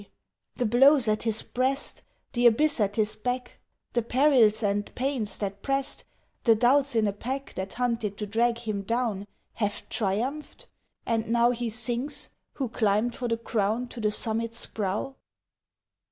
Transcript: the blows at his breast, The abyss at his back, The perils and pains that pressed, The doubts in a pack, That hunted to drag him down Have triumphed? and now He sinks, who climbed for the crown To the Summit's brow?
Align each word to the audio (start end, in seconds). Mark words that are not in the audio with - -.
the 0.55 0.65
blows 0.65 1.07
at 1.07 1.21
his 1.21 1.43
breast, 1.43 2.01
The 2.33 2.47
abyss 2.47 2.79
at 2.79 2.95
his 2.95 3.15
back, 3.15 3.59
The 3.93 4.01
perils 4.01 4.63
and 4.63 4.91
pains 4.95 5.37
that 5.37 5.61
pressed, 5.61 6.05
The 6.43 6.55
doubts 6.55 6.95
in 6.95 7.05
a 7.05 7.13
pack, 7.13 7.53
That 7.53 7.73
hunted 7.75 8.17
to 8.17 8.25
drag 8.25 8.57
him 8.57 8.81
down 8.81 9.27
Have 9.53 9.87
triumphed? 9.89 10.65
and 11.05 11.27
now 11.29 11.51
He 11.51 11.69
sinks, 11.69 12.31
who 12.53 12.67
climbed 12.67 13.13
for 13.13 13.27
the 13.27 13.37
crown 13.37 13.87
To 13.89 14.01
the 14.01 14.09
Summit's 14.09 14.65
brow? 14.65 15.17